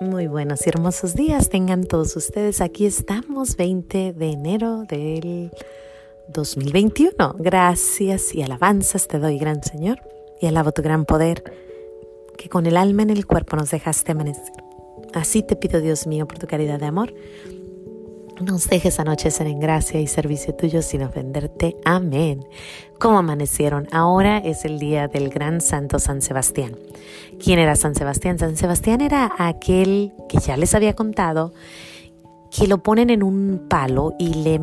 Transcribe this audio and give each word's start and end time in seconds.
Muy 0.00 0.26
buenos 0.26 0.66
y 0.66 0.70
hermosos 0.70 1.14
días 1.14 1.48
tengan 1.50 1.84
todos 1.84 2.16
ustedes. 2.16 2.60
Aquí 2.60 2.84
estamos, 2.84 3.56
20 3.56 4.12
de 4.12 4.30
enero 4.30 4.82
del 4.88 5.52
2021. 6.28 7.36
Gracias 7.38 8.34
y 8.34 8.42
alabanzas 8.42 9.06
te 9.06 9.20
doy, 9.20 9.38
gran 9.38 9.62
Señor, 9.62 10.00
y 10.40 10.46
alabo 10.46 10.72
tu 10.72 10.82
gran 10.82 11.04
poder, 11.04 11.44
que 12.36 12.48
con 12.48 12.66
el 12.66 12.76
alma 12.76 13.02
en 13.02 13.10
el 13.10 13.24
cuerpo 13.24 13.56
nos 13.56 13.70
dejaste 13.70 14.12
amanecer. 14.12 14.52
Así 15.12 15.44
te 15.44 15.54
pido, 15.54 15.80
Dios 15.80 16.08
mío, 16.08 16.26
por 16.26 16.40
tu 16.40 16.48
caridad 16.48 16.80
de 16.80 16.86
amor, 16.86 17.14
nos 18.40 18.68
dejes 18.68 18.98
anochecer 18.98 19.46
en 19.46 19.60
gracia 19.60 20.00
y 20.00 20.06
servicio 20.06 20.54
tuyo 20.54 20.82
sin 20.82 21.02
ofenderte. 21.02 21.76
Amén. 21.84 22.44
¿Cómo 22.98 23.18
amanecieron? 23.18 23.86
Ahora 23.92 24.38
es 24.38 24.64
el 24.64 24.78
día 24.78 25.08
del 25.08 25.28
gran 25.28 25.60
santo 25.60 25.98
San 25.98 26.20
Sebastián. 26.20 26.76
¿Quién 27.42 27.58
era 27.58 27.76
San 27.76 27.94
Sebastián? 27.94 28.38
San 28.38 28.56
Sebastián 28.56 29.00
era 29.00 29.32
aquel 29.38 30.12
que 30.28 30.38
ya 30.38 30.56
les 30.56 30.74
había 30.74 30.94
contado, 30.94 31.52
que 32.50 32.66
lo 32.66 32.82
ponen 32.82 33.10
en 33.10 33.22
un 33.22 33.66
palo 33.68 34.14
y 34.18 34.34
le, 34.34 34.60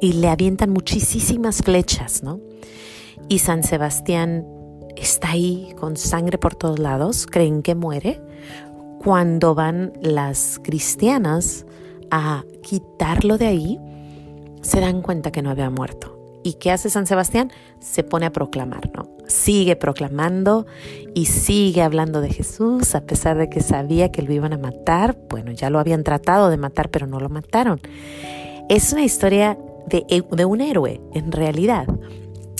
y 0.00 0.12
le 0.14 0.28
avientan 0.28 0.70
muchísimas 0.70 1.62
flechas, 1.62 2.22
¿no? 2.22 2.40
Y 3.28 3.40
San 3.40 3.62
Sebastián 3.62 4.46
está 4.96 5.30
ahí 5.30 5.74
con 5.78 5.96
sangre 5.96 6.38
por 6.38 6.54
todos 6.54 6.78
lados, 6.78 7.26
creen 7.26 7.62
que 7.62 7.74
muere. 7.74 8.20
Cuando 9.02 9.54
van 9.54 9.92
las 10.02 10.60
cristianas, 10.62 11.64
a 12.10 12.44
quitarlo 12.62 13.38
de 13.38 13.46
ahí, 13.46 13.80
se 14.62 14.80
dan 14.80 15.02
cuenta 15.02 15.30
que 15.30 15.42
no 15.42 15.50
había 15.50 15.70
muerto. 15.70 16.20
¿Y 16.42 16.54
qué 16.54 16.70
hace 16.70 16.88
San 16.88 17.06
Sebastián? 17.06 17.50
Se 17.80 18.02
pone 18.02 18.26
a 18.26 18.32
proclamar, 18.32 18.90
¿no? 18.94 19.08
Sigue 19.26 19.76
proclamando 19.76 20.66
y 21.14 21.26
sigue 21.26 21.82
hablando 21.82 22.20
de 22.20 22.30
Jesús 22.30 22.94
a 22.94 23.02
pesar 23.02 23.36
de 23.36 23.48
que 23.48 23.60
sabía 23.60 24.10
que 24.10 24.22
lo 24.22 24.32
iban 24.32 24.52
a 24.52 24.58
matar. 24.58 25.18
Bueno, 25.28 25.52
ya 25.52 25.70
lo 25.70 25.78
habían 25.78 26.02
tratado 26.02 26.50
de 26.50 26.56
matar, 26.56 26.90
pero 26.90 27.06
no 27.06 27.20
lo 27.20 27.28
mataron. 27.28 27.80
Es 28.68 28.92
una 28.92 29.02
historia 29.02 29.58
de, 29.86 30.24
de 30.30 30.44
un 30.44 30.60
héroe, 30.60 31.00
en 31.12 31.30
realidad. 31.30 31.86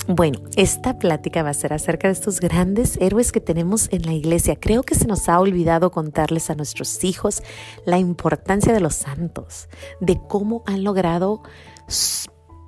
Bueno, 0.07 0.39
esta 0.55 0.97
plática 0.97 1.43
va 1.43 1.51
a 1.51 1.53
ser 1.53 1.73
acerca 1.73 2.07
de 2.07 2.13
estos 2.13 2.39
grandes 2.39 2.97
héroes 2.97 3.31
que 3.31 3.39
tenemos 3.39 3.87
en 3.91 4.01
la 4.03 4.13
iglesia. 4.13 4.55
Creo 4.59 4.83
que 4.83 4.95
se 4.95 5.05
nos 5.05 5.29
ha 5.29 5.39
olvidado 5.39 5.91
contarles 5.91 6.49
a 6.49 6.55
nuestros 6.55 7.03
hijos 7.03 7.43
la 7.85 7.99
importancia 7.99 8.73
de 8.73 8.79
los 8.79 8.95
santos, 8.95 9.69
de 9.99 10.19
cómo 10.27 10.63
han 10.65 10.83
logrado 10.83 11.43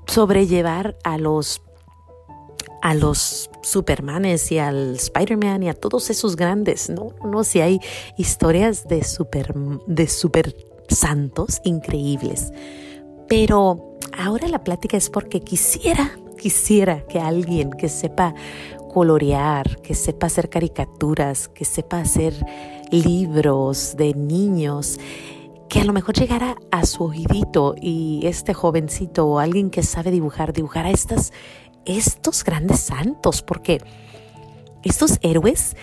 sobrellevar 0.06 0.98
a 1.04 1.18
los 1.18 1.62
a 2.84 2.94
los 2.94 3.50
Supermanes 3.62 4.52
y 4.52 4.60
al 4.60 4.96
Spider-Man 4.96 5.64
y 5.64 5.70
a 5.70 5.74
todos 5.74 6.10
esos 6.10 6.36
grandes, 6.36 6.90
¿no? 6.90 7.16
No, 7.24 7.46
si 7.46 7.62
hay 7.62 7.80
historias 8.18 8.90
de 8.90 9.06
super, 9.06 9.54
de 9.88 10.08
super 10.08 10.54
santos 10.90 11.62
increíbles. 11.64 12.52
Pero 13.30 13.98
ahora 14.12 14.50
la 14.50 14.66
plática 14.66 14.98
es 14.98 15.10
porque 15.10 15.40
quisiera 15.40 16.12
quisiera 16.44 17.08
que 17.08 17.22
alguien 17.22 17.72
que 17.72 17.88
sepa 17.88 18.36
colorear, 18.94 19.80
que 19.82 19.96
sepa 19.96 20.28
hacer 20.28 20.50
caricaturas, 20.50 21.48
que 21.48 21.64
sepa 21.64 22.02
hacer 22.02 22.34
libros 22.92 23.96
de 23.96 24.14
niños, 24.14 25.00
que 25.70 25.80
a 25.80 25.86
lo 25.86 25.94
mejor 25.94 26.16
llegara 26.16 26.58
a 26.70 26.86
su 26.86 27.06
oídito 27.06 27.76
y 27.80 28.20
este 28.26 28.54
jovencito 28.54 29.26
o 29.26 29.40
alguien 29.40 29.70
que 29.70 29.84
sabe 29.84 30.12
dibujar, 30.12 30.52
dibujar 30.52 30.86
a 30.86 30.92
estas, 30.92 31.32
estos 31.86 32.44
grandes 32.44 32.82
santos, 32.82 33.42
porque 33.42 33.82
estos 34.84 35.20
héroes 35.22 35.78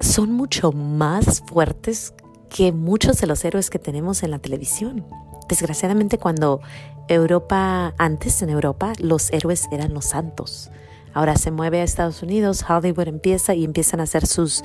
son 0.00 0.32
mucho 0.32 0.70
más 0.70 1.42
fuertes 1.46 2.12
que 2.50 2.72
muchos 2.72 3.22
de 3.22 3.26
los 3.26 3.42
héroes 3.42 3.70
que 3.70 3.78
tenemos 3.78 4.22
en 4.22 4.32
la 4.32 4.38
televisión. 4.38 5.06
Desgraciadamente 5.50 6.16
cuando 6.16 6.60
Europa, 7.08 7.92
antes 7.98 8.40
en 8.40 8.50
Europa, 8.50 8.92
los 9.00 9.32
héroes 9.32 9.66
eran 9.72 9.92
los 9.92 10.04
santos. 10.04 10.70
Ahora 11.12 11.34
se 11.34 11.50
mueve 11.50 11.80
a 11.80 11.82
Estados 11.82 12.22
Unidos, 12.22 12.64
Hollywood 12.68 13.08
empieza 13.08 13.52
y 13.56 13.64
empiezan 13.64 13.98
a 13.98 14.04
hacer 14.04 14.28
sus 14.28 14.62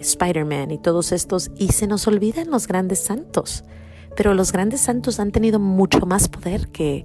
Spider-Man 0.00 0.70
y 0.70 0.78
todos 0.78 1.12
estos 1.12 1.50
y 1.58 1.68
se 1.68 1.86
nos 1.86 2.06
olvidan 2.06 2.50
los 2.50 2.66
grandes 2.66 3.00
santos. 3.00 3.64
Pero 4.16 4.32
los 4.32 4.52
grandes 4.52 4.80
santos 4.80 5.20
han 5.20 5.32
tenido 5.32 5.58
mucho 5.58 6.06
más 6.06 6.28
poder 6.28 6.68
que, 6.68 7.04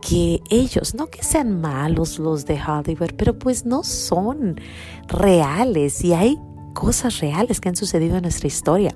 que 0.00 0.40
ellos, 0.50 0.94
no 0.94 1.08
que 1.08 1.24
sean 1.24 1.60
malos 1.60 2.20
los 2.20 2.46
de 2.46 2.60
Hollywood, 2.62 3.14
pero 3.16 3.40
pues 3.40 3.66
no 3.66 3.82
son 3.82 4.60
reales 5.08 6.04
y 6.04 6.14
hay 6.14 6.38
cosas 6.74 7.18
reales 7.18 7.60
que 7.60 7.70
han 7.70 7.76
sucedido 7.76 8.18
en 8.18 8.22
nuestra 8.22 8.46
historia. 8.46 8.94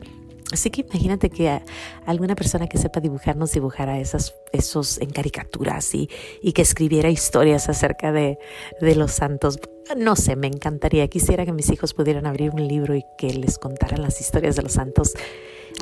Así 0.54 0.70
que 0.70 0.82
imagínate 0.82 1.30
que 1.30 1.60
alguna 2.06 2.36
persona 2.36 2.68
que 2.68 2.78
sepa 2.78 3.00
dibujar 3.00 3.36
nos 3.36 3.52
dibujara 3.52 3.98
esas, 3.98 4.36
esos 4.52 4.98
en 5.00 5.10
caricaturas 5.10 5.94
y, 5.94 6.08
y 6.42 6.52
que 6.52 6.62
escribiera 6.62 7.10
historias 7.10 7.68
acerca 7.68 8.12
de, 8.12 8.38
de, 8.80 8.94
los 8.94 9.10
santos. 9.10 9.58
No 9.96 10.14
sé, 10.14 10.36
me 10.36 10.46
encantaría. 10.46 11.08
Quisiera 11.08 11.44
que 11.44 11.52
mis 11.52 11.70
hijos 11.70 11.92
pudieran 11.92 12.24
abrir 12.24 12.50
un 12.50 12.66
libro 12.68 12.94
y 12.94 13.04
que 13.18 13.34
les 13.34 13.58
contaran 13.58 14.00
las 14.00 14.20
historias 14.20 14.54
de 14.54 14.62
los 14.62 14.74
santos 14.74 15.14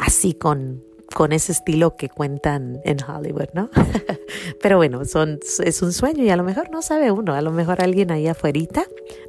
así 0.01 0.33
con, 0.33 0.83
con 1.15 1.33
ese 1.33 1.53
estilo 1.53 1.97
que 1.97 2.09
cuentan 2.09 2.81
en 2.85 2.97
Hollywood, 3.03 3.51
¿no? 3.53 3.69
Pero 4.63 4.79
bueno, 4.79 5.05
son, 5.05 5.39
es 5.63 5.83
un 5.83 5.93
sueño 5.93 6.25
y 6.25 6.31
a 6.31 6.37
lo 6.37 6.45
mejor 6.45 6.71
no 6.71 6.81
sabe 6.81 7.11
uno, 7.11 7.35
a 7.35 7.43
lo 7.43 7.53
mejor 7.53 7.83
alguien 7.83 8.11
ahí 8.11 8.27
afuera 8.27 8.59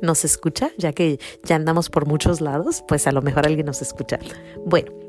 nos 0.02 0.24
escucha, 0.24 0.72
ya 0.78 0.94
que 0.94 1.20
ya 1.44 1.58
andamos 1.58 1.90
por 1.90 2.06
muchos 2.08 2.40
lados, 2.40 2.82
pues 2.88 3.08
a 3.08 3.12
lo 3.12 3.22
mejor 3.22 3.46
alguien 3.46 3.66
nos 3.66 3.82
escucha. 3.82 4.20
Bueno, 4.66 5.03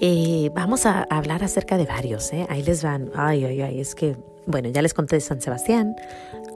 eh, 0.00 0.50
vamos 0.54 0.86
a 0.86 1.02
hablar 1.10 1.42
acerca 1.44 1.76
de 1.76 1.84
varios, 1.84 2.32
¿eh? 2.32 2.46
Ahí 2.48 2.62
les 2.62 2.82
van. 2.82 3.10
Ay, 3.14 3.44
ay, 3.44 3.60
ay, 3.62 3.80
es 3.80 3.94
que, 3.94 4.16
bueno, 4.46 4.68
ya 4.68 4.82
les 4.82 4.94
conté 4.94 5.16
de 5.16 5.20
San 5.20 5.40
Sebastián, 5.40 5.96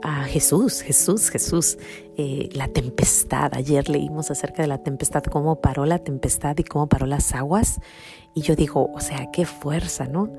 a 0.03 0.25
Jesús, 0.25 0.83
Jesús, 0.83 1.31
Jesús, 1.31 1.79
eh, 2.17 2.49
la 2.53 2.69
tempestad. 2.69 3.53
Ayer 3.55 3.89
leímos 3.89 4.31
acerca 4.31 4.63
de 4.63 4.69
la 4.69 4.79
tempestad, 4.79 5.23
cómo 5.25 5.61
paró 5.61 5.87
la 5.87 5.99
tempestad 5.99 6.57
y 6.59 6.65
cómo 6.65 6.89
paró 6.89 7.07
las 7.07 7.35
aguas. 7.35 7.81
Y 8.35 8.43
yo 8.43 8.57
digo, 8.57 8.91
o 8.93 9.01
sea, 9.01 9.31
qué 9.33 9.45
fuerza, 9.45 10.07
¿no? 10.07 10.31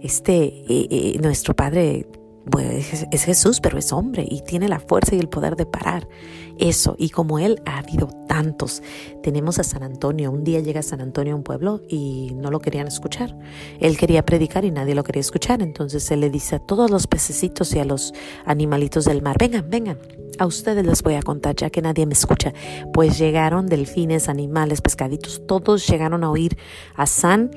Este, 0.00 0.64
eh, 0.68 1.18
nuestro 1.20 1.54
Padre 1.54 2.06
es, 2.58 3.24
Jesús, 3.24 3.60
pero 3.60 3.78
es 3.78 3.92
hombre 3.92 4.26
y 4.28 4.42
tiene 4.42 4.68
la 4.68 4.80
fuerza 4.80 5.14
y 5.14 5.18
el 5.18 5.28
poder 5.28 5.56
de 5.56 5.66
parar 5.66 6.08
eso. 6.58 6.94
Y 6.98 7.10
como 7.10 7.38
Él 7.38 7.60
ha 7.66 7.78
habido 7.78 8.08
tantos. 8.26 8.82
Tenemos 9.22 9.58
a 9.58 9.64
San 9.64 9.82
Antonio. 9.82 10.30
Un 10.30 10.44
día 10.44 10.60
llega 10.60 10.82
San 10.82 11.00
Antonio 11.00 11.34
a 11.34 11.36
un 11.36 11.42
pueblo 11.42 11.82
y 11.88 12.32
no 12.34 12.50
lo 12.50 12.60
querían 12.60 12.86
escuchar. 12.86 13.36
Él 13.80 13.96
quería 13.96 14.24
predicar 14.24 14.64
y 14.64 14.70
nadie 14.70 14.94
lo 14.94 15.04
quería 15.04 15.20
escuchar. 15.20 15.62
Entonces 15.62 16.10
Él 16.10 16.20
le 16.20 16.30
dice 16.30 16.56
a 16.56 16.58
todos 16.58 16.90
los 16.90 17.06
pececitos 17.06 17.74
y 17.74 17.78
a 17.78 17.84
los 17.84 18.12
animalitos 18.44 19.04
del 19.04 19.22
mar, 19.22 19.36
vengan, 19.38 19.68
vengan. 19.68 19.98
A 20.38 20.46
ustedes 20.46 20.84
les 20.84 21.02
voy 21.02 21.14
a 21.14 21.22
contar 21.22 21.54
ya 21.56 21.70
que 21.70 21.82
nadie 21.82 22.06
me 22.06 22.14
escucha. 22.14 22.52
Pues 22.92 23.18
llegaron 23.18 23.66
delfines, 23.66 24.28
animales, 24.28 24.80
pescaditos. 24.80 25.46
Todos 25.46 25.86
llegaron 25.86 26.24
a 26.24 26.30
oír 26.30 26.56
a 26.96 27.06
San 27.06 27.50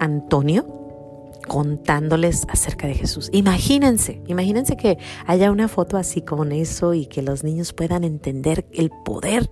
Antonio 0.00 0.77
contándoles 1.48 2.46
acerca 2.48 2.86
de 2.86 2.94
Jesús. 2.94 3.28
Imagínense, 3.32 4.22
imagínense 4.26 4.76
que 4.76 4.98
haya 5.26 5.50
una 5.50 5.66
foto 5.66 5.96
así 5.96 6.22
con 6.22 6.52
eso 6.52 6.94
y 6.94 7.06
que 7.06 7.22
los 7.22 7.42
niños 7.42 7.72
puedan 7.72 8.04
entender 8.04 8.66
el 8.72 8.90
poder 9.04 9.50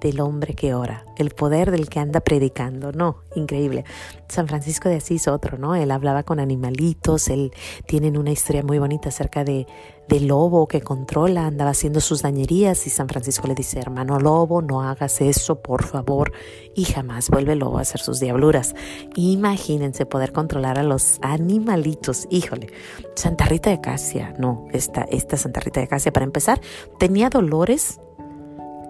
del 0.00 0.20
hombre 0.20 0.54
que 0.54 0.74
ora, 0.74 1.04
el 1.16 1.30
poder 1.30 1.70
del 1.70 1.88
que 1.88 2.00
anda 2.00 2.20
predicando, 2.20 2.92
no, 2.92 3.18
increíble. 3.34 3.84
San 4.28 4.48
Francisco 4.48 4.88
de 4.88 4.96
Asís 4.96 5.28
otro, 5.28 5.58
¿no? 5.58 5.74
Él 5.74 5.90
hablaba 5.90 6.22
con 6.22 6.40
animalitos, 6.40 7.28
él 7.28 7.52
tiene 7.86 8.16
una 8.18 8.30
historia 8.30 8.62
muy 8.62 8.78
bonita 8.78 9.08
acerca 9.08 9.44
de 9.44 9.66
del 10.08 10.28
lobo 10.28 10.68
que 10.68 10.80
controla, 10.82 11.46
andaba 11.46 11.70
haciendo 11.70 12.00
sus 12.00 12.22
dañerías 12.22 12.86
y 12.86 12.90
San 12.90 13.08
Francisco 13.08 13.46
le 13.48 13.54
dice, 13.54 13.80
hermano 13.80 14.20
lobo, 14.20 14.62
no 14.62 14.82
hagas 14.82 15.20
eso, 15.20 15.60
por 15.62 15.84
favor, 15.84 16.32
y 16.74 16.84
jamás 16.84 17.28
vuelve 17.30 17.54
el 17.54 17.60
lobo 17.60 17.78
a 17.78 17.82
hacer 17.82 18.00
sus 18.00 18.20
diabluras. 18.20 18.74
Imagínense 19.16 20.06
poder 20.06 20.32
controlar 20.32 20.78
a 20.78 20.82
los 20.82 21.18
animalitos, 21.22 22.26
híjole. 22.30 22.68
Santa 23.14 23.46
Rita 23.46 23.70
de 23.70 23.80
Casia, 23.80 24.34
no, 24.38 24.66
esta, 24.72 25.02
esta 25.02 25.36
Santa 25.36 25.60
Rita 25.60 25.80
de 25.80 25.88
Casia, 25.88 26.12
para 26.12 26.24
empezar, 26.24 26.60
tenía 26.98 27.28
dolores 27.28 28.00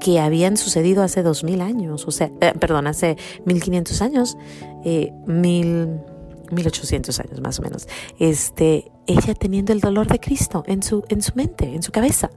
que 0.06 0.20
habían 0.20 0.56
sucedido 0.56 1.02
hace 1.02 1.24
dos 1.24 1.42
mil 1.42 1.60
años, 1.60 2.06
o 2.06 2.12
sea, 2.12 2.30
eh, 2.40 2.52
perdón, 2.60 2.86
hace 2.86 3.16
mil 3.44 3.60
quinientos 3.60 4.00
años, 4.02 4.38
eh, 4.84 5.12
mil, 5.26 5.98
mil 6.52 6.66
ochocientos 6.68 7.18
años 7.18 7.40
más 7.40 7.58
o 7.58 7.62
menos. 7.62 7.88
Este, 8.20 8.92
ella 9.08 9.34
teniendo 9.34 9.72
el 9.72 9.80
dolor 9.80 10.06
de 10.06 10.20
Cristo 10.20 10.62
en 10.68 10.84
su, 10.84 11.02
en 11.08 11.22
su 11.22 11.32
mente, 11.34 11.74
en 11.74 11.82
su 11.82 11.90
cabeza. 11.90 12.30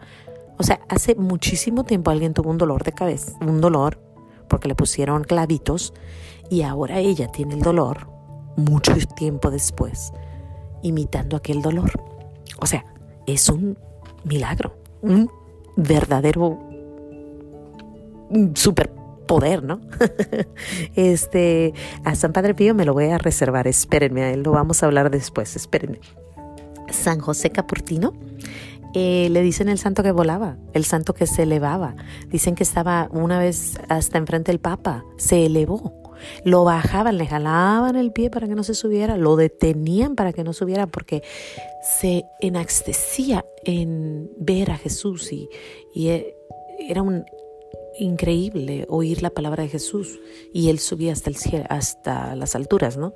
O 0.57 0.63
sea, 0.63 0.79
hace 0.89 1.13
muchísimo 1.13 1.83
tiempo 1.83 2.09
alguien 2.09 2.33
tuvo 2.33 2.49
un 2.49 2.57
dolor 2.57 2.83
de 2.83 2.91
cabeza, 2.91 3.33
un 3.41 3.61
dolor 3.61 4.01
porque 4.47 4.67
le 4.67 4.73
pusieron 4.73 5.23
clavitos 5.23 5.93
y 6.49 6.63
ahora 6.63 6.97
ella 6.97 7.31
tiene 7.31 7.53
el 7.53 7.61
dolor 7.61 8.09
mucho 8.55 8.95
tiempo 9.15 9.51
después, 9.51 10.11
imitando 10.81 11.37
aquel 11.37 11.61
dolor. 11.61 11.91
O 12.59 12.65
sea, 12.65 12.83
es 13.27 13.47
un 13.47 13.77
milagro, 14.23 14.75
un 15.03 15.29
verdadero 15.75 16.68
súper 18.55 18.91
poder, 19.27 19.63
¿no? 19.63 19.79
este, 20.95 21.73
a 22.03 22.15
San 22.15 22.33
Padre 22.33 22.55
Pío 22.55 22.73
me 22.73 22.85
lo 22.85 22.93
voy 22.93 23.05
a 23.05 23.19
reservar, 23.19 23.67
espérenme, 23.67 24.23
a 24.23 24.31
él 24.31 24.41
lo 24.41 24.51
vamos 24.51 24.81
a 24.81 24.87
hablar 24.87 25.11
después, 25.11 25.55
espérenme. 25.55 25.99
San 26.89 27.19
José 27.19 27.51
Capurtino, 27.51 28.13
eh, 28.95 29.27
le 29.29 29.43
dicen 29.43 29.69
el 29.69 29.77
santo 29.77 30.01
que 30.01 30.11
volaba, 30.11 30.57
el 30.73 30.83
santo 30.83 31.13
que 31.13 31.27
se 31.27 31.43
elevaba. 31.43 31.95
Dicen 32.29 32.55
que 32.55 32.63
estaba 32.63 33.07
una 33.11 33.37
vez 33.37 33.79
hasta 33.87 34.17
enfrente 34.17 34.51
del 34.51 34.59
Papa, 34.59 35.05
se 35.17 35.45
elevó. 35.45 35.93
Lo 36.43 36.63
bajaban, 36.63 37.17
le 37.17 37.27
jalaban 37.27 37.95
el 37.95 38.11
pie 38.11 38.29
para 38.29 38.47
que 38.47 38.55
no 38.55 38.63
se 38.63 38.73
subiera, 38.73 39.15
lo 39.15 39.35
detenían 39.35 40.15
para 40.15 40.33
que 40.33 40.43
no 40.43 40.53
subiera 40.53 40.87
porque 40.87 41.23
se 41.81 42.25
enactecía 42.41 43.45
en 43.63 44.29
ver 44.37 44.71
a 44.71 44.77
Jesús 44.77 45.31
y, 45.31 45.49
y 45.93 46.09
eh, 46.09 46.35
era 46.79 47.03
un 47.03 47.23
increíble 47.97 48.85
oír 48.89 49.21
la 49.21 49.29
palabra 49.29 49.63
de 49.63 49.69
Jesús 49.69 50.19
y 50.53 50.69
él 50.69 50.79
subía 50.79 51.13
hasta 51.13 51.29
el 51.29 51.35
cielo, 51.35 51.65
hasta 51.69 52.35
las 52.35 52.55
alturas, 52.55 52.97
¿no? 52.97 53.13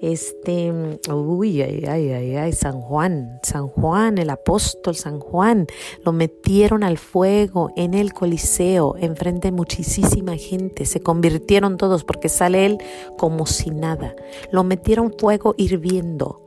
Este, 0.00 0.72
uy, 1.10 1.62
ay, 1.62 1.84
ay, 1.86 2.10
ay, 2.10 2.36
ay, 2.36 2.52
San 2.52 2.80
Juan, 2.80 3.40
San 3.42 3.68
Juan, 3.68 4.18
el 4.18 4.30
apóstol 4.30 4.96
San 4.96 5.20
Juan, 5.20 5.66
lo 6.04 6.12
metieron 6.12 6.82
al 6.82 6.98
fuego 6.98 7.70
en 7.76 7.94
el 7.94 8.12
Coliseo, 8.12 8.96
enfrente 8.98 9.48
de 9.48 9.52
muchísima 9.52 10.36
gente, 10.36 10.86
se 10.86 11.00
convirtieron 11.00 11.76
todos 11.76 12.04
porque 12.04 12.28
sale 12.28 12.66
él 12.66 12.78
como 13.16 13.46
si 13.46 13.70
nada, 13.70 14.14
lo 14.50 14.64
metieron 14.64 15.14
fuego 15.18 15.54
hirviendo. 15.56 16.42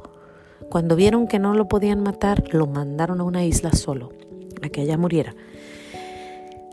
Cuando 0.69 0.95
vieron 0.95 1.27
que 1.27 1.39
no 1.39 1.54
lo 1.54 1.68
podían 1.68 2.01
matar, 2.01 2.44
lo 2.54 2.68
mandaron 2.68 3.22
a 3.22 3.24
una 3.24 3.45
isla 3.45 3.72
solo, 3.72 4.12
a 4.62 4.69
que 4.69 4.81
ella 4.81 4.98
muriera. 4.98 5.36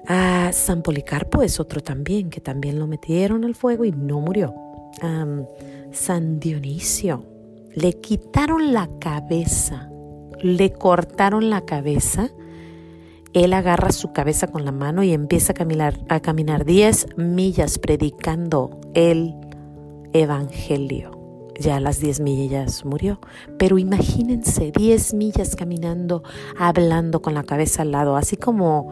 A 0.07 0.51
San 0.53 0.83
Policarpo 0.83 1.43
es 1.43 1.61
otro 1.61 1.81
también, 1.81 2.29
que 2.31 2.41
también 2.41 2.79
lo 2.79 2.87
metieron 2.87 3.45
al 3.45 3.55
fuego 3.55 3.85
y 3.85 3.93
no 3.93 4.21
murió. 4.21 4.55
San 5.93 6.41
Dionisio, 6.41 7.25
le 7.75 7.95
quitaron 7.95 8.73
la 8.73 8.89
cabeza, 8.99 9.91
le 10.41 10.73
cortaron 10.73 11.51
la 11.51 11.63
cabeza. 11.65 12.31
Él 13.33 13.55
agarra 13.55 13.93
su 13.93 14.13
cabeza 14.13 14.49
con 14.49 14.65
la 14.65 14.73
mano 14.73 15.03
y 15.03 15.13
empieza 15.13 15.53
a 15.53 15.55
caminar, 15.55 15.99
a 16.09 16.21
caminar 16.21 16.65
10 16.65 17.17
millas 17.17 17.79
predicando 17.79 18.81
el 18.95 19.35
Evangelio. 20.13 21.19
Ya 21.59 21.77
a 21.77 21.81
las 21.81 22.01
10 22.01 22.21
millas 22.21 22.85
murió. 22.85 23.21
Pero 23.59 23.79
imagínense 23.79 24.73
10 24.77 25.15
millas 25.15 25.57
caminando, 25.57 26.23
hablando 26.59 27.23
con 27.23 27.35
la 27.35 27.45
cabeza 27.45 27.83
al 27.83 27.93
lado, 27.93 28.17
así 28.17 28.37
como 28.37 28.91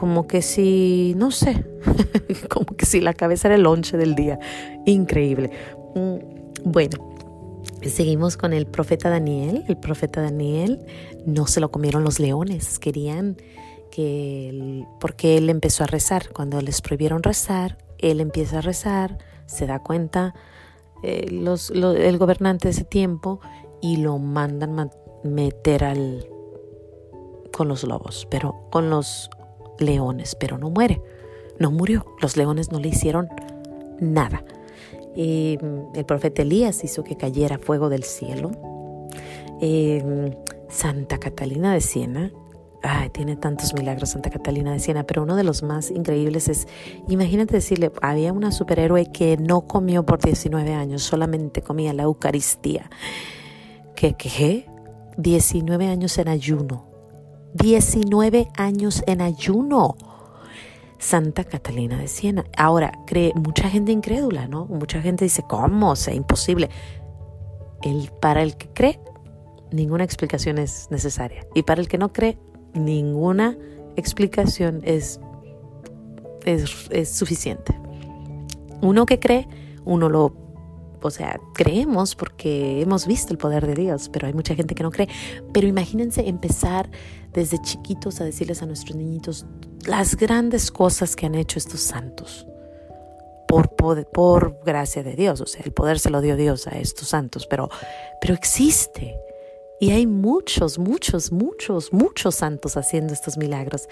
como 0.00 0.26
que 0.26 0.40
si, 0.40 1.12
no 1.18 1.30
sé, 1.30 1.62
como 2.48 2.74
que 2.74 2.86
si 2.86 3.02
la 3.02 3.12
cabeza 3.12 3.48
era 3.48 3.56
el 3.56 3.64
lonche 3.64 3.98
del 3.98 4.14
día. 4.14 4.38
Increíble. 4.86 5.50
Mm, 5.94 6.70
bueno, 6.70 7.14
seguimos 7.82 8.38
con 8.38 8.54
el 8.54 8.66
profeta 8.66 9.10
Daniel. 9.10 9.62
El 9.68 9.76
profeta 9.76 10.22
Daniel 10.22 10.80
no 11.26 11.46
se 11.46 11.60
lo 11.60 11.70
comieron 11.70 12.02
los 12.02 12.18
leones, 12.18 12.78
querían 12.78 13.36
que, 13.90 14.86
porque 15.00 15.36
él 15.36 15.50
empezó 15.50 15.84
a 15.84 15.86
rezar. 15.86 16.30
Cuando 16.32 16.62
les 16.62 16.80
prohibieron 16.80 17.22
rezar, 17.22 17.76
él 17.98 18.22
empieza 18.22 18.60
a 18.60 18.62
rezar, 18.62 19.18
se 19.44 19.66
da 19.66 19.80
cuenta 19.80 20.32
eh, 21.02 21.26
los, 21.30 21.68
el 21.72 22.16
gobernante 22.16 22.68
de 22.68 22.72
ese 22.72 22.84
tiempo 22.84 23.40
y 23.82 23.98
lo 23.98 24.16
mandan 24.18 24.90
meter 25.24 25.84
al 25.84 26.26
con 27.52 27.68
los 27.68 27.84
lobos, 27.84 28.26
pero 28.30 28.54
con 28.70 28.88
los 28.88 29.28
leones, 29.80 30.34
pero 30.34 30.58
no 30.58 30.70
muere, 30.70 31.02
no 31.58 31.70
murió. 31.70 32.06
Los 32.20 32.36
leones 32.36 32.70
no 32.70 32.80
le 32.80 32.88
hicieron 32.88 33.28
nada. 34.00 34.44
Eh, 35.16 35.58
el 35.94 36.04
profeta 36.04 36.42
Elías 36.42 36.84
hizo 36.84 37.04
que 37.04 37.16
cayera 37.16 37.58
fuego 37.58 37.88
del 37.88 38.04
cielo. 38.04 38.52
Eh, 39.60 40.34
Santa 40.68 41.18
Catalina 41.18 41.74
de 41.74 41.80
Siena, 41.80 42.32
ay, 42.82 43.10
tiene 43.10 43.36
tantos 43.36 43.74
milagros 43.74 44.10
Santa 44.10 44.30
Catalina 44.30 44.72
de 44.72 44.78
Siena, 44.78 45.04
pero 45.04 45.22
uno 45.22 45.36
de 45.36 45.44
los 45.44 45.62
más 45.62 45.90
increíbles 45.90 46.48
es, 46.48 46.68
imagínate 47.08 47.54
decirle, 47.54 47.90
había 48.00 48.32
una 48.32 48.52
superhéroe 48.52 49.10
que 49.12 49.36
no 49.36 49.62
comió 49.62 50.06
por 50.06 50.20
19 50.20 50.72
años, 50.72 51.02
solamente 51.02 51.60
comía 51.62 51.92
la 51.92 52.04
Eucaristía. 52.04 52.88
¿Qué? 53.94 54.14
¿Qué? 54.14 54.66
19 55.16 55.88
años 55.88 56.16
en 56.18 56.28
ayuno 56.28 56.89
19 57.54 58.48
años 58.56 59.02
en 59.06 59.20
ayuno. 59.20 59.96
Santa 60.98 61.44
Catalina 61.44 61.98
de 61.98 62.08
Siena. 62.08 62.44
Ahora, 62.56 62.92
cree 63.06 63.32
mucha 63.34 63.70
gente 63.70 63.90
incrédula, 63.90 64.46
¿no? 64.48 64.66
Mucha 64.66 65.00
gente 65.00 65.24
dice, 65.24 65.42
¿cómo? 65.48 65.96
Sea, 65.96 66.14
imposible. 66.14 66.68
El, 67.82 68.10
para 68.20 68.42
el 68.42 68.56
que 68.56 68.68
cree, 68.68 69.00
ninguna 69.72 70.04
explicación 70.04 70.58
es 70.58 70.88
necesaria. 70.90 71.46
Y 71.54 71.62
para 71.62 71.80
el 71.80 71.88
que 71.88 71.96
no 71.96 72.12
cree, 72.12 72.38
ninguna 72.74 73.56
explicación 73.96 74.82
es, 74.84 75.20
es, 76.44 76.88
es 76.90 77.08
suficiente. 77.08 77.74
Uno 78.82 79.06
que 79.06 79.18
cree, 79.18 79.48
uno 79.84 80.10
lo 80.10 80.34
o 81.02 81.10
sea, 81.10 81.40
creemos 81.54 82.14
porque 82.14 82.80
hemos 82.80 83.06
visto 83.06 83.32
el 83.32 83.38
poder 83.38 83.66
de 83.66 83.74
Dios, 83.74 84.08
pero 84.12 84.26
hay 84.26 84.34
mucha 84.34 84.54
gente 84.54 84.74
que 84.74 84.82
no 84.82 84.90
cree. 84.90 85.08
Pero 85.52 85.66
imagínense 85.66 86.28
empezar 86.28 86.90
desde 87.32 87.60
chiquitos 87.62 88.20
a 88.20 88.24
decirles 88.24 88.62
a 88.62 88.66
nuestros 88.66 88.96
niñitos 88.96 89.46
las 89.86 90.16
grandes 90.16 90.70
cosas 90.70 91.16
que 91.16 91.26
han 91.26 91.34
hecho 91.34 91.58
estos 91.58 91.80
santos. 91.80 92.46
Por, 93.48 93.74
por, 93.74 94.60
gracia 94.64 95.02
de 95.02 95.16
Dios, 95.16 95.40
o 95.40 95.46
sea, 95.46 95.62
el 95.64 95.72
poder 95.72 95.98
se 95.98 96.10
lo 96.10 96.20
dio 96.20 96.36
Dios 96.36 96.68
a 96.68 96.78
estos 96.78 97.08
santos, 97.08 97.48
pero, 97.48 97.68
pero 98.20 98.34
existe. 98.34 99.16
Y 99.80 99.90
hay 99.90 100.06
muchos, 100.06 100.78
muchos, 100.78 101.32
muchos, 101.32 101.92
muchos 101.92 102.36
santos 102.36 102.76
haciendo 102.76 103.12
estos 103.12 103.38
milagros. 103.38 103.88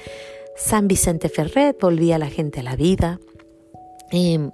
San 0.55 0.87
Vicente 0.87 1.29
Ferret 1.29 1.77
volvía 1.81 2.17
a 2.17 2.19
la 2.19 2.29
gente 2.29 2.61
a 2.61 2.63
la 2.63 2.77
vida. 2.77 3.19
Eh, 4.13 4.49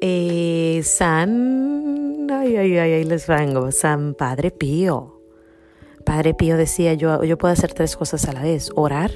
eh, 0.00 0.80
San, 0.84 2.26
ay, 2.30 2.56
ay, 2.56 2.76
ay, 2.78 3.04
les 3.04 3.26
vengo, 3.26 3.70
San 3.72 4.14
Padre 4.14 4.50
Pío. 4.50 5.20
Padre 6.04 6.34
Pío 6.34 6.56
decía, 6.56 6.94
yo, 6.94 7.24
yo 7.24 7.38
puedo 7.38 7.52
hacer 7.52 7.72
tres 7.74 7.96
cosas 7.96 8.28
a 8.28 8.32
la 8.32 8.42
vez, 8.42 8.70
orar, 8.74 9.10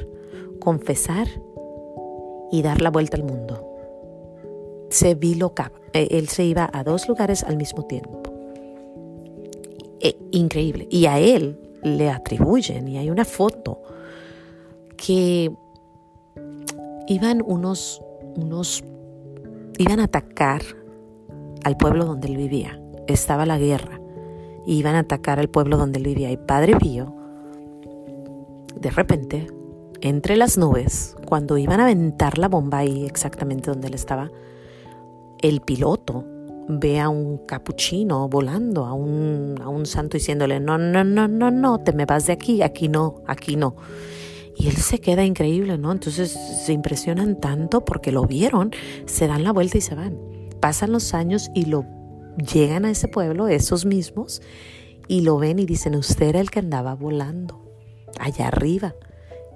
confesar 0.58 1.28
y 2.50 2.62
dar 2.62 2.80
la 2.80 2.90
vuelta 2.90 3.16
al 3.16 3.24
mundo. 3.24 3.66
Se 4.90 5.14
bilocaba, 5.14 5.72
eh, 5.92 6.08
él 6.10 6.28
se 6.28 6.44
iba 6.44 6.68
a 6.72 6.82
dos 6.82 7.08
lugares 7.08 7.44
al 7.44 7.56
mismo 7.56 7.86
tiempo. 7.86 8.22
Eh, 10.00 10.16
increíble. 10.32 10.88
Y 10.90 11.06
a 11.06 11.18
él 11.18 11.58
le 11.82 12.10
atribuyen, 12.10 12.88
y 12.88 12.98
hay 12.98 13.10
una 13.10 13.24
foto, 13.24 13.82
que 14.96 15.52
iban 17.06 17.42
unos, 17.44 18.02
unos 18.36 18.84
iban 19.80 19.98
a 19.98 20.04
atacar 20.04 20.60
al 21.64 21.76
pueblo 21.78 22.04
donde 22.04 22.28
él 22.28 22.36
vivía. 22.36 22.78
Estaba 23.06 23.46
la 23.46 23.58
guerra. 23.58 23.98
Y 24.66 24.74
iban 24.74 24.94
a 24.94 25.00
atacar 25.00 25.40
al 25.40 25.48
pueblo 25.48 25.78
donde 25.78 25.98
él 25.98 26.04
vivía. 26.04 26.30
Y 26.30 26.36
Padre 26.36 26.76
Pío, 26.76 27.14
de 28.78 28.90
repente, 28.90 29.46
entre 30.02 30.36
las 30.36 30.58
nubes, 30.58 31.16
cuando 31.26 31.56
iban 31.56 31.80
a 31.80 31.84
aventar 31.84 32.36
la 32.36 32.48
bomba 32.48 32.78
ahí 32.78 33.06
exactamente 33.06 33.70
donde 33.70 33.88
él 33.88 33.94
estaba, 33.94 34.30
el 35.40 35.62
piloto 35.62 36.26
ve 36.68 37.00
a 37.00 37.08
un 37.08 37.38
capuchino 37.46 38.28
volando, 38.28 38.84
a 38.84 38.92
un, 38.92 39.56
a 39.62 39.68
un 39.70 39.86
santo 39.86 40.18
diciéndole, 40.18 40.60
no, 40.60 40.76
no, 40.76 41.04
no, 41.04 41.26
no, 41.26 41.50
no, 41.50 41.78
te 41.78 41.94
me 41.94 42.04
vas 42.04 42.26
de 42.26 42.34
aquí, 42.34 42.62
aquí 42.62 42.88
no, 42.88 43.22
aquí 43.26 43.56
no. 43.56 43.74
Y 44.60 44.68
él 44.68 44.76
se 44.76 45.00
queda 45.00 45.24
increíble, 45.24 45.78
¿no? 45.78 45.90
Entonces 45.90 46.30
se 46.32 46.74
impresionan 46.74 47.40
tanto 47.40 47.82
porque 47.82 48.12
lo 48.12 48.26
vieron, 48.26 48.72
se 49.06 49.26
dan 49.26 49.42
la 49.42 49.52
vuelta 49.52 49.78
y 49.78 49.80
se 49.80 49.94
van. 49.94 50.18
Pasan 50.60 50.92
los 50.92 51.14
años 51.14 51.50
y 51.54 51.64
lo 51.64 51.86
llegan 52.36 52.84
a 52.84 52.90
ese 52.90 53.08
pueblo, 53.08 53.48
esos 53.48 53.86
mismos, 53.86 54.42
y 55.08 55.22
lo 55.22 55.38
ven 55.38 55.58
y 55.58 55.64
dicen, 55.64 55.94
usted 55.94 56.26
era 56.26 56.40
el 56.40 56.50
que 56.50 56.58
andaba 56.58 56.94
volando 56.94 57.58
allá 58.18 58.48
arriba. 58.48 58.94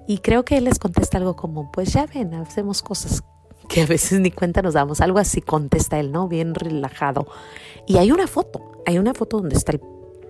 Y 0.07 0.17
creo 0.19 0.43
que 0.43 0.57
él 0.57 0.63
les 0.63 0.79
contesta 0.79 1.19
algo 1.19 1.35
como, 1.35 1.71
pues 1.71 1.93
ya 1.93 2.07
ven, 2.07 2.33
hacemos 2.33 2.81
cosas 2.81 3.23
que 3.69 3.83
a 3.83 3.85
veces 3.85 4.19
ni 4.19 4.31
cuenta 4.31 4.63
nos 4.63 4.73
damos. 4.73 5.01
Algo 5.01 5.19
así 5.19 5.39
contesta 5.39 5.99
él, 5.99 6.11
¿no? 6.11 6.27
Bien 6.27 6.55
relajado. 6.55 7.27
Y 7.85 7.97
hay 7.97 8.11
una 8.11 8.25
foto, 8.25 8.59
hay 8.87 8.97
una 8.97 9.13
foto 9.13 9.39
donde 9.39 9.55
está 9.55 9.71
el, 9.71 9.81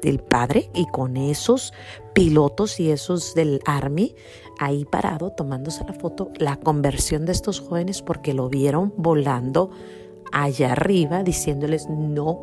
el 0.04 0.20
padre 0.20 0.70
y 0.74 0.86
con 0.88 1.18
esos 1.18 1.74
pilotos 2.14 2.80
y 2.80 2.92
esos 2.92 3.34
del 3.36 3.60
Army 3.66 4.16
ahí 4.60 4.86
parado 4.86 5.32
tomándose 5.32 5.84
la 5.86 5.94
foto, 5.94 6.32
la 6.38 6.58
conversión 6.58 7.26
de 7.26 7.32
estos 7.32 7.60
jóvenes 7.60 8.02
porque 8.02 8.34
lo 8.34 8.50
vieron 8.50 8.94
volando 8.98 9.72
allá 10.32 10.74
arriba 10.74 11.24
diciéndoles 11.24 11.88
no, 11.90 12.40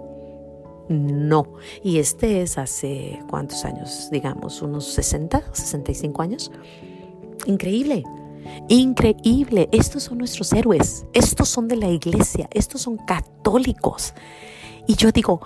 no. 0.89 1.55
Y 1.83 1.99
este 1.99 2.43
es 2.43 2.59
hace 2.59 3.21
cuántos 3.29 3.65
años, 3.65 4.09
digamos, 4.11 4.63
unos 4.63 4.85
60, 4.87 5.43
65 5.53 6.23
años. 6.23 6.51
Increíble. 7.47 8.05
Increíble, 8.69 9.69
estos 9.73 10.05
son 10.05 10.19
nuestros 10.19 10.53
héroes, 10.53 11.07
estos 11.13 11.49
son 11.49 11.69
de 11.69 11.77
la 11.77 11.89
iglesia, 11.89 12.49
estos 12.51 12.83
son 12.83 12.97
católicos. 12.97 14.15
Y 14.87 14.97
yo 14.97 15.13
digo, 15.13 15.41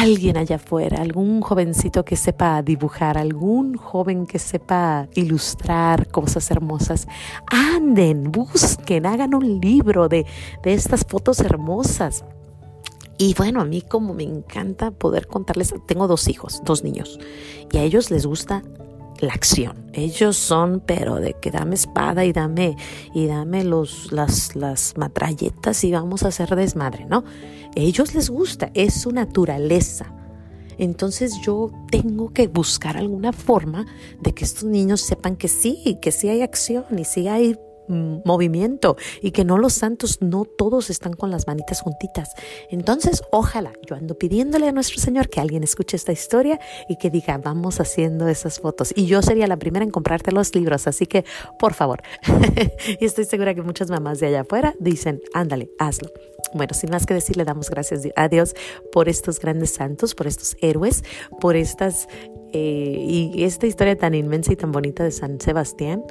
alguien 0.00 0.36
allá 0.36 0.56
afuera, 0.56 1.00
algún 1.00 1.40
jovencito 1.40 2.04
que 2.04 2.16
sepa 2.16 2.62
dibujar, 2.62 3.16
algún 3.18 3.76
joven 3.76 4.26
que 4.26 4.38
sepa 4.38 5.08
ilustrar 5.14 6.08
cosas 6.08 6.50
hermosas, 6.50 7.06
anden, 7.46 8.30
busquen, 8.32 9.06
hagan 9.06 9.34
un 9.34 9.60
libro 9.60 10.08
de, 10.08 10.26
de 10.62 10.74
estas 10.74 11.04
fotos 11.04 11.40
hermosas. 11.40 12.24
Y 13.18 13.34
bueno, 13.34 13.60
a 13.60 13.64
mí 13.64 13.80
como 13.82 14.14
me 14.14 14.24
encanta 14.24 14.90
poder 14.90 15.28
contarles, 15.28 15.74
tengo 15.86 16.08
dos 16.08 16.28
hijos, 16.28 16.62
dos 16.64 16.82
niños, 16.82 17.20
y 17.70 17.78
a 17.78 17.82
ellos 17.82 18.10
les 18.10 18.26
gusta 18.26 18.62
la 19.24 19.34
acción. 19.34 19.90
Ellos 19.92 20.36
son, 20.36 20.82
pero 20.84 21.16
de 21.16 21.34
que 21.34 21.50
dame 21.50 21.74
espada 21.74 22.24
y 22.24 22.32
dame, 22.32 22.76
y 23.14 23.26
dame 23.26 23.64
los, 23.64 24.12
las, 24.12 24.54
las 24.56 24.96
matralletas 24.96 25.84
y 25.84 25.92
vamos 25.92 26.22
a 26.22 26.28
hacer 26.28 26.54
desmadre, 26.56 27.06
¿no? 27.06 27.24
Ellos 27.74 28.14
les 28.14 28.30
gusta, 28.30 28.70
es 28.74 28.94
su 28.94 29.10
naturaleza. 29.12 30.12
Entonces 30.78 31.40
yo 31.40 31.70
tengo 31.90 32.32
que 32.32 32.48
buscar 32.48 32.96
alguna 32.96 33.32
forma 33.32 33.86
de 34.20 34.34
que 34.34 34.44
estos 34.44 34.64
niños 34.64 35.00
sepan 35.00 35.36
que 35.36 35.48
sí, 35.48 35.98
que 36.00 36.12
sí 36.12 36.28
hay 36.28 36.42
acción 36.42 36.84
y 36.96 37.04
sí 37.04 37.28
hay 37.28 37.56
movimiento 37.88 38.96
y 39.20 39.30
que 39.30 39.44
no 39.44 39.58
los 39.58 39.74
santos 39.74 40.18
no 40.20 40.44
todos 40.44 40.90
están 40.90 41.14
con 41.14 41.30
las 41.30 41.46
manitas 41.46 41.80
juntitas. 41.80 42.30
Entonces, 42.70 43.22
ojalá, 43.30 43.72
yo 43.86 43.96
ando 43.96 44.16
pidiéndole 44.16 44.68
a 44.68 44.72
nuestro 44.72 45.00
Señor 45.00 45.28
que 45.28 45.40
alguien 45.40 45.62
escuche 45.62 45.96
esta 45.96 46.12
historia 46.12 46.60
y 46.88 46.96
que 46.96 47.10
diga, 47.10 47.38
vamos 47.38 47.80
haciendo 47.80 48.28
esas 48.28 48.60
fotos. 48.60 48.92
Y 48.96 49.06
yo 49.06 49.22
sería 49.22 49.46
la 49.46 49.56
primera 49.56 49.84
en 49.84 49.90
comprarte 49.90 50.32
los 50.32 50.54
libros, 50.54 50.86
así 50.86 51.06
que, 51.06 51.24
por 51.58 51.74
favor. 51.74 52.02
y 53.00 53.04
estoy 53.04 53.24
segura 53.24 53.54
que 53.54 53.62
muchas 53.62 53.90
mamás 53.90 54.20
de 54.20 54.28
allá 54.28 54.40
afuera 54.42 54.74
dicen, 54.78 55.20
ándale, 55.32 55.70
hazlo. 55.78 56.10
Bueno, 56.52 56.74
sin 56.74 56.90
más 56.90 57.06
que 57.06 57.14
decir, 57.14 57.36
le 57.36 57.44
damos 57.44 57.70
gracias 57.70 58.02
a 58.16 58.28
Dios 58.28 58.54
por 58.92 59.08
estos 59.08 59.40
grandes 59.40 59.70
santos, 59.70 60.14
por 60.14 60.26
estos 60.26 60.56
héroes, 60.60 61.02
por 61.40 61.56
estas 61.56 62.06
eh, 62.52 62.96
y 63.34 63.42
esta 63.42 63.66
historia 63.66 63.98
tan 63.98 64.14
inmensa 64.14 64.52
y 64.52 64.56
tan 64.56 64.70
bonita 64.70 65.02
de 65.02 65.10
San 65.10 65.40
Sebastián 65.40 66.04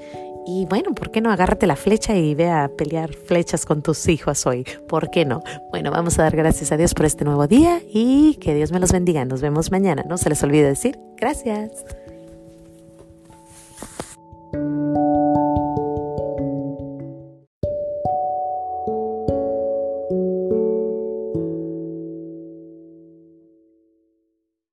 y 0.45 0.65
bueno, 0.65 0.93
¿por 0.93 1.12
qué 1.12 1.21
no 1.21 1.31
agárrate 1.31 1.67
la 1.67 1.75
flecha 1.75 2.15
y 2.15 2.35
ve 2.35 2.50
a 2.50 2.69
pelear 2.69 3.13
flechas 3.13 3.65
con 3.65 3.81
tus 3.81 4.07
hijos 4.07 4.45
hoy? 4.45 4.65
¿Por 4.88 5.09
qué 5.09 5.25
no? 5.25 5.41
Bueno, 5.71 5.91
vamos 5.91 6.19
a 6.19 6.23
dar 6.23 6.35
gracias 6.35 6.71
a 6.71 6.77
Dios 6.77 6.93
por 6.93 7.05
este 7.05 7.25
nuevo 7.25 7.47
día 7.47 7.81
y 7.91 8.35
que 8.35 8.53
Dios 8.53 8.71
me 8.71 8.79
los 8.79 8.91
bendiga. 8.91 9.25
Nos 9.25 9.41
vemos 9.41 9.71
mañana. 9.71 10.03
No 10.07 10.17
se 10.17 10.29
les 10.29 10.43
olvide 10.43 10.67
decir 10.67 11.00
gracias. 11.17 11.85